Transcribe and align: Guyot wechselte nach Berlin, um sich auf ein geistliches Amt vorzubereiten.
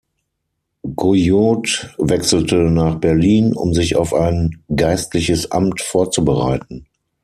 Guyot 0.95 1.93
wechselte 1.99 2.55
nach 2.71 2.95
Berlin, 2.95 3.53
um 3.53 3.75
sich 3.75 3.97
auf 3.97 4.15
ein 4.15 4.63
geistliches 4.75 5.51
Amt 5.51 5.79
vorzubereiten. 5.83 6.87